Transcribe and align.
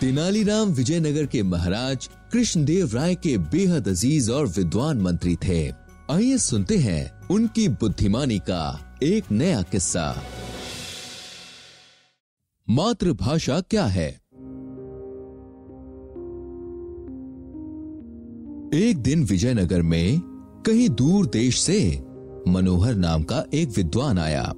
तेनालीराम 0.00 0.68
विजयनगर 0.68 1.26
के 1.26 1.42
महाराज 1.42 2.08
कृष्णदेव 2.32 2.90
राय 2.94 3.14
के 3.14 3.38
बेहद 3.38 3.88
अज़ीज़ 3.88 4.30
और 4.30 4.46
विद्वान 4.46 5.00
मंत्री 5.00 5.36
थे। 5.36 5.72
आइए 6.10 6.38
सुनते 6.38 6.76
हैं 6.76 7.28
उनकी 7.28 7.68
बुद्धिमानी 7.68 8.38
का 8.38 8.96
एक 9.02 9.24
नया 9.30 9.62
किस्सा। 9.62 10.22
मातृभाषा 12.70 13.60
क्या 13.60 13.84
है? 13.84 14.08
एक 18.74 18.94
दिन 18.98 19.24
विजयनगर 19.24 19.82
में 19.82 20.20
कहीं 20.66 20.88
दूर 20.88 21.26
देश 21.26 21.60
से 21.60 22.04
मनोहर 22.48 22.94
नाम 22.94 23.22
का 23.22 23.44
एक 23.54 23.68
विद्वान 23.68 24.18
आया। 24.18 24.54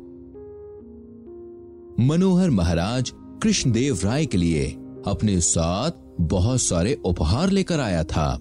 मनोहर 2.00 2.50
महाराज 2.50 3.12
कृष्णदेव 3.42 4.00
राय 4.04 4.26
के 4.26 4.38
लिए 4.38 4.66
अपने 5.06 5.40
साथ 5.40 5.90
बहुत 6.20 6.60
सारे 6.60 6.94
उपहार 7.04 7.50
लेकर 7.50 7.80
आया 7.80 8.04
था। 8.04 8.38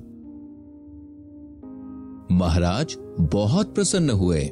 महाराज 2.31 2.95
बहुत 3.19 3.75
प्रसन्न 3.75 4.09
हुए 4.09 4.45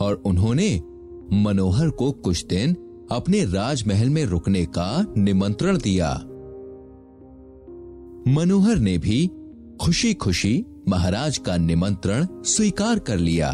और 0.00 0.22
उन्होंने 0.26 0.82
मनोहर 1.32 1.90
को 1.90 2.12
कुछ 2.12 2.46
दिन 2.46 2.76
अपने 3.10 3.44
राजमहल 3.44 4.08
में 4.08 4.24
रुकने 4.24 4.64
का 4.64 5.06
निमंत्रण 5.16 5.78
दिया। 5.78 6.14
मनोहर 8.28 8.76
ने 8.76 8.98
भी 8.98 9.30
खुशी 9.80 10.14
खुशी 10.14 10.64
महाराज 10.88 11.38
का 11.38 11.56
निमंत्रण 11.56 12.26
स्वीकार 12.42 12.98
कर 12.98 13.18
लिया। 13.18 13.50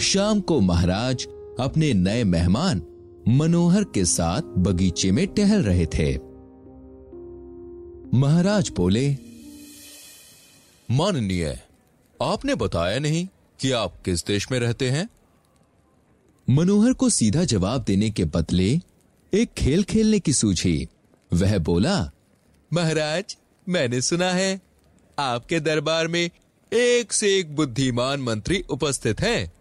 शाम 0.00 0.40
को 0.40 0.60
महाराज 0.60 1.28
अपने 1.60 1.92
नए 1.94 2.24
मेहमान 2.24 2.82
मनोहर 3.28 3.84
के 3.84 4.04
साथ 4.04 4.42
बगीचे 4.42 5.12
में 5.12 5.26
टहल 5.26 5.62
रहे 5.62 5.86
थे। 5.86 6.18
महाराज 8.18 8.72
बोले, 8.76 9.16
माननीय, 10.90 11.60
आपने 12.22 12.54
बताया 12.54 12.98
नहीं 12.98 13.28
कि 13.60 13.70
आप 13.70 14.02
किस 14.04 14.26
देश 14.26 14.52
में 14.52 14.58
रहते 14.58 14.90
हैं? 14.90 15.08
मनोहर 16.50 16.92
को 16.92 17.08
सीधा 17.08 17.44
जवाब 17.44 17.84
देने 17.84 18.10
के 18.10 18.24
बदले 18.24 18.80
एक 19.34 19.52
खेल 19.58 19.82
खेलने 19.82 20.18
की 20.18 20.32
सूझी। 20.32 20.88
वह 21.32 21.58
बोला, 21.58 22.10
महाराज, 22.72 23.36
मैंने 23.68 24.00
सुना 24.00 24.32
है, 24.32 24.60
आपके 25.18 25.60
दरबार 25.60 26.08
में 26.08 26.30
एक 26.72 27.12
से 27.12 27.38
एक 27.38 27.56
बुद्धिमान 27.56 28.20
मंत्री 28.20 28.64
उपस्थित 28.70 29.20
हैं। 29.20 29.52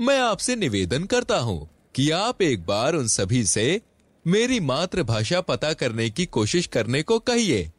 मैं 0.00 0.18
आपसे 0.20 0.56
निवेदन 0.56 1.04
करता 1.04 1.38
हूँ 1.38 1.68
कि 1.98 2.10
आप 2.10 2.42
एक 2.42 2.64
बार 2.66 2.94
उन 2.94 3.06
सभी 3.08 3.42
से 3.44 3.80
मेरी 4.26 4.58
मातृभाषा 4.60 5.40
पता 5.40 5.72
करने 5.72 6.08
की 6.10 6.26
कोशिश 6.26 6.66
करने 6.66 7.02
को 7.02 7.18
कहिए। 7.18 7.72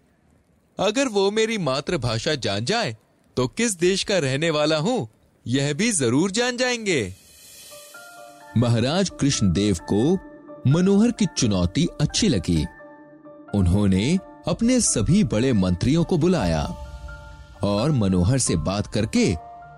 अगर 0.78 1.08
वो 1.08 1.30
मेरी 1.32 1.58
मातृभाषा 1.58 2.34
जान 2.36 2.66
जाए 2.66 2.96
तो 3.38 3.48
किस 3.48 3.78
देश 3.80 4.04
का 4.04 4.18
रहने 4.18 4.50
वाला 4.50 4.78
हूँ, 4.78 5.08
यह 5.46 5.74
भी 5.74 5.92
ज़रूर 5.92 6.32
जान 6.32 6.58
जाएँगे। 6.58 7.14
महाराज 8.58 9.10
कृष्णदेव 9.20 9.78
को 9.94 10.14
मनोहर 10.70 11.12
की 11.12 11.26
चुनौती 11.38 11.88
अच्छी 12.02 12.30
लगी। 12.30 12.66
उन्होंने 13.56 14.18
अपने 14.48 14.80
सभी 14.82 15.24
बड़े 15.24 15.54
मंत्रियों 15.54 16.04
को 16.04 16.18
बुलाया 16.18 16.64
और 17.64 17.92
मनोहर 17.92 18.40
से 18.40 18.56
बात 18.56 18.88
करके 18.88 19.34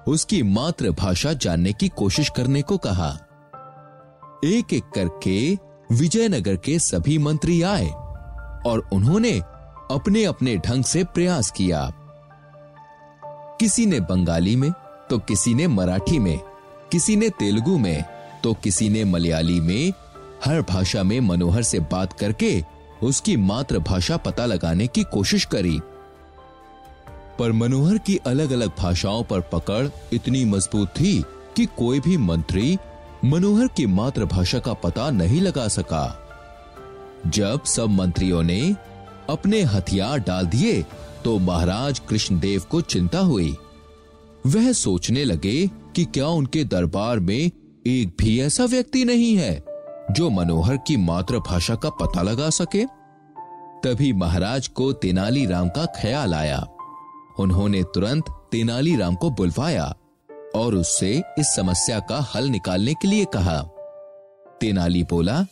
उसकी 0.07 0.43
मातृभाषा 0.43 1.33
जानने 1.33 1.73
की 1.73 1.89
कोशिश 1.89 2.29
करने 2.29 2.61
को 2.61 2.77
कहा। 2.77 3.17
एक 4.43 4.73
एक 4.73 4.83
करके 4.95 5.57
विजयनगर 5.91 6.55
के 6.55 6.77
सभी 6.79 7.17
मंत्री 7.17 7.61
आए 7.61 7.87
और 8.67 8.87
उन्होंने 8.93 9.31
अपने 9.91 10.23
अपने 10.23 10.55
ढंग 10.57 10.83
से 10.83 11.03
प्रयास 11.03 11.51
किया। 11.51 11.81
किसी 13.59 13.85
ने 13.85 13.99
बंगाली 13.99 14.55
में 14.55 14.71
तो 15.09 15.17
किसी 15.19 15.53
ने 15.53 15.67
मराठी 15.67 16.19
में, 16.19 16.39
किसी 16.91 17.15
ने 17.15 17.29
तेलुगु 17.29 17.77
में 17.77 18.03
तो 18.43 18.53
किसी 18.53 18.89
ने 18.89 19.03
मलयाली 19.03 19.59
में, 19.59 19.93
हर 20.45 20.61
भाषा 20.61 21.03
में 21.03 21.19
मनोहर 21.19 21.63
से 21.63 21.79
बात 21.91 22.13
करके 22.13 22.63
उसकी 23.03 23.37
मातृभाषा 23.37 24.17
पता 24.17 24.45
लगाने 24.45 24.87
की 24.87 25.03
कोशिश 25.03 25.45
करी। 25.45 25.79
पर 27.39 27.51
मनोहर 27.51 27.97
की 27.97 28.17
अलग 28.17 28.51
अलग 28.51 28.71
भाषाओं 28.79 29.23
पर 29.23 29.41
पकड़ 29.41 29.87
इतनी 30.13 30.45
मज़बूत 30.45 30.89
थी 30.89 31.21
कि 31.55 31.65
कोई 31.77 31.99
भी 31.99 32.17
मंत्री 32.17 32.77
मनोहर 33.25 33.67
की 33.67 33.85
मातृभाषा 33.85 34.59
का 34.59 34.73
पता 34.73 35.09
नहीं 35.09 35.41
लगा 35.41 35.67
सका। 35.67 36.17
जब 37.27 37.63
सब 37.63 37.89
मंत्रियों 37.89 38.41
ने 38.43 38.75
अपने 39.29 39.61
हथियार 39.63 40.19
डाल 40.19 40.47
दिए 40.47 40.81
तो 41.23 41.37
महाराज 41.39 41.99
कृष्णदेव 41.99 42.63
को 42.71 42.81
चिंता 42.81 43.19
हुई। 43.19 43.55
वह 44.47 44.71
सोचने 44.71 45.23
लगे 45.23 45.67
कि 45.95 46.05
क्या 46.05 46.27
उनके 46.27 46.63
दरबार 46.63 47.19
में 47.19 47.51
एक 47.87 48.15
भी 48.19 48.39
ऐसा 48.41 48.65
व्यक्ति 48.65 49.03
नहीं 49.05 49.35
है, 49.35 49.63
जो 50.11 50.29
मनोहर 50.29 50.77
की 50.77 50.97
मातृभाषा 50.97 51.75
का 51.75 51.89
पता 52.01 52.21
लगा 52.21 52.49
सके। 52.49 52.85
तभी 53.83 54.11
महाराज 54.13 54.67
को 54.67 54.91
तेनालीराम 54.93 55.69
का 55.69 55.85
ख्याल 56.01 56.33
आया। 56.33 56.65
उन्होंने 57.39 57.83
तुरंत 57.83 58.29
तेनालीराम 58.51 59.15
को 59.15 59.29
बुलवाया। 59.29 59.93
और 60.55 60.75
उससे 60.75 61.23
इस 61.39 61.55
समस्या 61.55 61.99
का 61.99 62.19
हल 62.19 62.47
निकालने 62.47 62.93
के 62.93 63.07
लिए 63.07 63.25
कहा। 63.25 63.61
तेनाली 64.61 65.03
बोला 65.03 65.45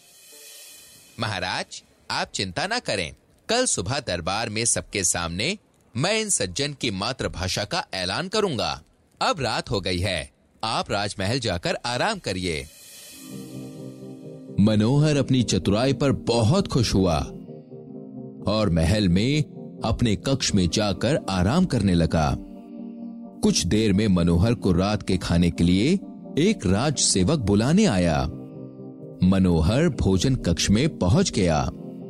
महाराज 1.20 1.84
आप 2.12 2.32
चिंता 2.34 2.68
ना 2.68 2.80
करें। 2.80 3.16
कल 3.50 3.66
सुबह 3.66 4.00
दरबार 4.00 4.50
में 4.50 4.66
सबके 4.66 5.04
सामने 5.04 5.58
मैं 5.98 6.22
इन 6.22 6.30
सज्जन 6.30 6.74
की 6.74 6.92
मातृभाषा 6.92 7.64
का 7.64 7.86
ऐलान 7.94 8.28
करूँगा। 8.28 8.82
अब 9.22 9.40
रात 9.40 9.72
हो 9.72 9.82
गई 9.82 10.00
है। 10.00 10.32
आप 10.64 10.92
राजमहल 10.92 11.40
जाकर 11.40 11.78
आराम 11.86 12.20
करिए। 12.20 12.68
मनोहर 14.60 15.18
अपनी 15.18 15.44
चतुराई 15.44 15.94
पर 15.94 16.12
बहुत 16.12 16.68
खुश 16.68 16.94
हुआ 16.94 17.20
और 18.48 18.70
महल 18.70 19.10
में 19.10 19.44
अपने 19.86 20.16
कक्ष 20.16 20.54
में 20.54 20.70
जाकर 20.70 21.20
आराम 21.30 21.66
करने 21.66 21.94
लगा। 21.94 22.36
कुछ 23.44 23.66
देर 23.66 23.94
में 23.94 24.08
मनोहर 24.08 24.54
को 24.54 24.72
रात 24.72 25.04
के 25.04 25.18
खाने 25.18 25.52
के 25.52 25.64
लिए 25.64 26.00
एक 26.38 26.60
राज 26.66 26.98
सेवक 26.98 27.40
बुलाने 27.40 27.86
आया। 27.86 28.24
मनोहर 29.24 29.90
भोजन 29.90 30.36
कक्ष 30.36 30.70
में 30.70 30.98
पहुँच 30.98 31.32
गया 31.32 31.62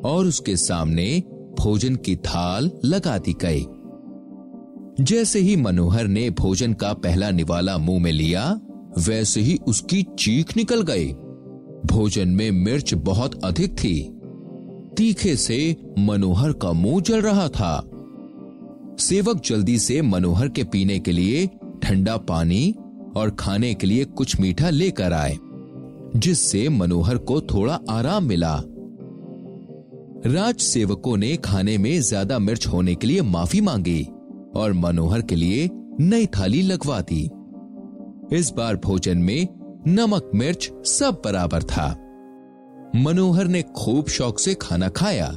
और 0.05 0.25
उसके 0.25 0.55
सामने 0.55 1.23
भोजन 1.59 1.95
की 1.95 2.15
थाल 2.15 2.71
लगा 2.85 3.17
दी 3.17 3.35
गई। 3.45 3.65
जैसे 5.03 5.39
ही 5.39 5.55
मनोहर 5.55 6.07
ने 6.07 6.29
भोजन 6.29 6.73
का 6.73 6.93
पहला 6.93 7.31
निवाला 7.31 7.77
मुँह 7.77 8.01
में 8.01 8.11
लिया, 8.11 8.59
वैसे 9.07 9.41
ही 9.41 9.59
उसकी 9.67 10.05
चीख 10.19 10.57
निकल 10.57 10.81
गई। 10.81 11.13
भोजन 11.85 12.29
में 12.29 12.51
मिर्च 12.51 12.93
बहुत 12.93 13.43
अधिक 13.43 13.71
थी। 13.71 14.19
तीखे 14.97 15.35
से 15.35 15.75
मनोहर 15.99 16.51
का 16.51 16.71
मुँह 16.71 17.01
जल 17.01 17.21
रहा 17.21 17.47
था। 17.47 17.89
सेवक 18.99 19.41
जल्दी 19.45 19.77
से 19.79 20.01
मनोहर 20.01 20.49
के 20.49 20.63
पीने 20.63 20.99
के 20.99 21.11
लिए, 21.11 21.45
ठंडा 21.83 22.17
पानी 22.17 22.75
और 23.17 23.29
खाने 23.39 23.73
के 23.73 23.87
लिए 23.87 24.05
कुछ 24.05 24.39
मीठा 24.39 24.69
लेकर 24.69 25.13
आए, 25.13 25.37
जिससे 26.15 26.67
मनोहर 26.69 27.17
को 27.17 27.39
थोड़ा 27.43 27.79
आराम 27.89 28.23
मिला। 28.23 28.53
राज 30.25 30.55
सेवकों 30.55 31.15
ने 31.17 31.35
खाने 31.37 31.77
में 31.77 31.99
ज़्यादा 32.01 32.39
मिर्च 32.39 32.67
होने 32.67 32.95
के 32.95 33.07
लिए 33.07 33.21
माफ़ी 33.21 33.61
मांगी 33.61 34.01
और 34.55 34.73
मनोहर 34.73 35.21
के 35.21 35.35
लिए 35.35 35.69
नई 35.99 36.25
थाली 36.27 36.61
लगवा 36.61 36.99
दी। 37.01 37.23
इस 38.37 38.51
बार 38.57 38.75
भोजन 38.75 39.17
में 39.17 39.47
नमक 39.87 40.31
मिर्च 40.35 40.69
सब 40.85 41.21
बराबर 41.25 41.63
था। 41.63 41.87
मनोहर 42.95 43.47
ने 43.47 43.61
खूब 43.75 44.07
शौक 44.07 44.39
से 44.39 44.53
खाना 44.53 44.89
खाया 44.89 45.27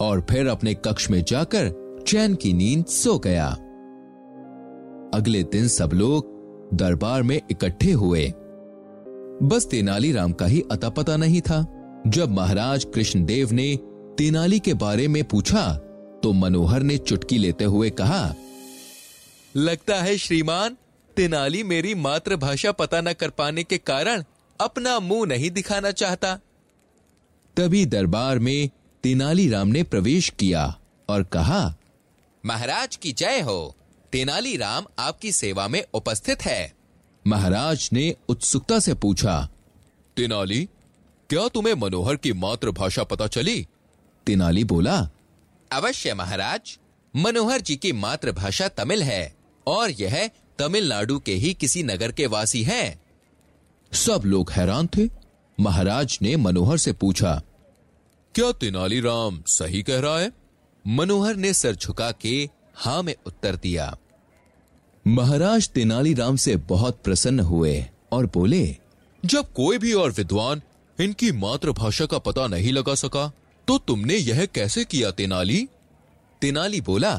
और 0.00 0.24
फिर 0.30 0.46
अपने 0.46 0.74
कक्ष 0.74 1.10
में 1.10 1.22
जाकर 1.28 1.68
चैन 2.10 2.34
की 2.34 2.52
नींद 2.52 2.86
सो 2.86 3.18
गया। 3.18 3.46
अगले 5.14 5.42
दिन 5.42 5.68
सब 5.68 5.90
लोग 5.94 6.70
दरबार 6.74 7.22
में 7.22 7.40
इकट्ठे 7.50 7.92
हुए। 7.92 8.26
बस 9.42 9.66
तेनालीराम 9.70 10.32
का 10.32 10.46
ही 10.46 10.62
अता 10.72 10.88
पता 10.88 11.16
नहीं 11.16 11.40
था। 11.40 11.60
जब 12.06 12.30
महाराज 12.30 12.86
कृष्णदेव 12.94 13.52
ने 13.52 13.76
तेनाली 14.18 14.58
के 14.58 14.74
बारे 14.74 15.08
में 15.08 15.22
पूछा 15.24 15.72
तो 16.22 16.32
मनोहर 16.32 16.82
ने 16.82 16.98
चुटकी 16.98 17.38
लेते 17.38 17.64
हुए 17.64 17.90
कहा, 17.90 18.34
लगता 19.56 20.02
है 20.02 20.16
श्रीमान, 20.18 20.76
तेनाली 21.16 21.62
मेरी 21.62 21.94
मातृभाषा 21.94 22.72
पता 22.72 23.00
न 23.00 23.12
कर 23.12 23.30
पाने 23.30 23.64
के 23.64 23.78
कारण 23.78 24.24
अपना 24.60 25.00
मुँह 25.00 25.26
नहीं 25.26 25.50
दिखाना 25.50 25.90
चाहता। 25.90 26.38
तभी 27.56 27.86
दरबार 27.86 28.38
में 28.38 28.70
तेनालीराम 29.02 29.68
ने 29.68 29.82
प्रवेश 29.82 30.28
किया 30.28 30.74
और 31.08 31.22
कहा 31.22 31.74
महाराज 32.46 32.96
की 32.96 33.12
जय 33.12 33.40
हो। 33.40 33.76
तेनालीराम 34.12 34.84
आपकी 34.98 35.32
सेवा 35.32 35.68
में 35.68 35.84
उपस्थित 35.94 36.42
है। 36.42 36.72
महाराज 37.26 37.88
ने 37.92 38.14
उत्सुकता 38.28 38.78
से 38.78 38.94
पूछा 38.94 39.48
तेनाली 40.16 40.68
क्या 41.30 41.48
तुम्हें 41.48 41.74
मनोहर 41.74 42.16
की 42.16 42.32
मातृभाषा 42.32 43.04
पता 43.04 43.26
चली? 43.26 43.66
तेनाली 44.26 44.64
बोला 44.64 45.10
अवश्य 45.72 46.14
महाराज 46.14 46.78
मनोहर 47.16 47.60
जी 47.60 47.76
की 47.76 47.92
मातृभाषा 47.92 48.68
तमिल 48.68 49.02
है 49.02 49.36
और 49.66 49.90
यह 49.90 50.30
तमिलनाडु 50.58 51.18
के 51.18 51.34
ही 51.34 51.54
किसी 51.54 51.82
नगर 51.82 52.12
के 52.12 52.26
वासी 52.26 52.62
हैं। 52.62 53.00
सब 53.92 54.22
लोग 54.24 54.50
हैरान 54.50 54.86
थे। 54.86 55.08
महाराज 55.60 56.18
ने 56.22 56.36
मनोहर 56.36 56.78
से 56.78 56.92
पूछा 56.92 57.42
क्या 58.34 58.52
तेनालीराम 58.52 59.42
सही 59.46 59.82
कह 59.82 60.00
रहा 60.00 60.18
है? 60.18 60.39
मनोहर 60.90 61.36
ने 61.36 61.52
सर 61.54 61.74
झुका 61.74 62.10
के 62.12 62.48
हाँ 62.76 63.02
में 63.02 63.14
उत्तर 63.26 63.56
दिया। 63.56 63.96
महाराज 65.04 65.68
तेनालीराम 65.68 66.36
से 66.36 66.56
बहुत 66.68 67.00
प्रसन्न 67.04 67.40
हुए 67.40 67.84
और 68.12 68.26
बोले, 68.26 68.76
जब 69.22 69.52
कोई 69.52 69.78
भी 69.78 69.92
और 69.92 70.10
विद्वान 70.12 70.62
इनकी 70.98 71.30
मातृभाषा 71.34 72.06
का 72.06 72.18
पता 72.18 72.46
नहीं 72.46 72.72
लगा 72.72 72.94
सका 72.96 73.30
तो 73.68 73.78
तुमने 73.78 74.14
यह 74.14 74.44
कैसे 74.46 74.84
किया 74.84 75.10
तेनाली? 75.12 75.66
तेनाली 76.42 76.80
बोला, 76.80 77.14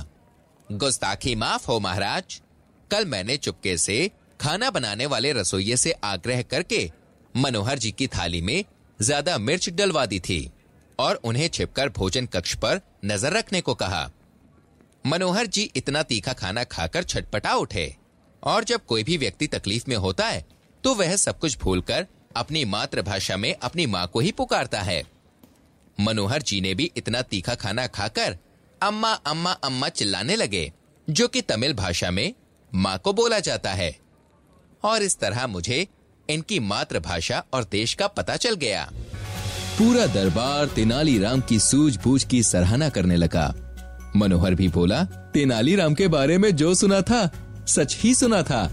गुस्ताखी 0.69 1.35
माफ़ 1.35 1.67
हो 1.67 1.79
महाराज। 1.79 2.41
कल 2.91 3.05
मैंने 3.05 3.37
चुपके 3.37 3.77
से 3.77 4.09
खाना 4.39 4.69
बनाने 4.69 5.05
वाले 5.05 5.31
रसोइये 5.33 5.77
से 5.77 5.91
आग्रह 6.05 6.41
करके 6.43 6.89
मनोहर 7.35 7.79
जी 7.79 7.91
की 7.91 8.07
थाली 8.09 8.41
में 8.41 8.63
ज़्यादा 8.99 9.37
मिर्च 9.39 9.69
डलवा 9.69 10.05
दी 10.05 10.19
थी। 10.19 10.49
और 10.99 11.15
उन्हें 11.15 11.47
छिपकर 11.47 11.89
भोजन 11.89 12.25
कक्ष 12.25 12.55
पर 12.55 12.81
नज़र 13.05 13.33
रखने 13.33 13.61
को 13.61 13.73
कहा। 13.75 14.09
मनोहर 15.05 15.45
जी 15.47 15.61
इतना 15.75 16.03
तीखा 16.03 16.33
खाना 16.33 16.63
खाकर 16.63 17.03
छटपटा 17.03 17.53
उठे 17.55 17.93
और 18.43 18.63
जब 18.63 18.85
कोई 18.85 19.03
भी 19.03 19.17
व्यक्ति 19.17 19.47
तकलीफ़ 19.47 19.83
में 19.89 19.95
होता 19.97 20.27
है 20.27 20.45
तो 20.83 20.93
वह 20.95 21.15
सब 21.15 21.39
कुछ 21.39 21.57
भूलकर 21.59 22.05
अपनी 22.37 22.63
मातृभाषा 22.65 23.37
में 23.37 23.53
अपनी 23.53 23.85
माँ 23.85 24.05
को 24.07 24.19
ही 24.19 24.31
पुकारता 24.31 24.81
है। 24.81 25.03
मनोहर 25.97 26.41
जी 26.41 26.59
ने 26.61 26.73
भी 26.75 26.91
इतना 26.97 27.21
तीखा 27.21 27.55
खाना 27.55 27.87
खाकर 27.87 28.37
अम्मा 28.81 29.11
अम्मा 29.11 29.51
अम्मा 29.53 29.89
चिल्लाने 29.89 30.35
लगे, 30.35 30.71
जो 31.07 31.27
कि 31.27 31.41
तमिल 31.41 31.73
भाषा 31.73 32.11
में 32.11 32.33
माँ 32.71 32.97
को 32.97 33.13
बोला 33.13 33.39
जाता 33.39 33.71
है। 33.71 33.95
और 34.83 35.03
इस 35.03 35.17
तरह 35.19 35.45
मुझे 35.47 35.87
इनकी 36.29 36.59
मातृभाषा 36.61 37.43
और 37.53 37.63
देश 37.63 37.93
का 37.93 38.07
पता 38.09 38.35
चल 38.37 38.55
गया। 38.55 38.89
पूरा 39.71 40.05
दरबार 40.05 40.65
तेनालीराम 40.65 41.41
की 41.41 41.59
सूझबूझ 41.59 42.23
की 42.23 42.43
सराहना 42.43 42.89
करने 42.89 43.15
लगा। 43.15 43.53
मनोहर 44.15 44.55
भी 44.55 44.67
बोला 44.67 45.03
तेनालीराम 45.03 45.93
के 45.93 46.07
बारे 46.07 46.37
में 46.37 46.55
जो 46.55 46.73
सुना 46.75 47.01
था, 47.01 47.29
सच 47.67 47.97
ही 47.99 48.15
सुना 48.15 48.41
था। 48.43 48.71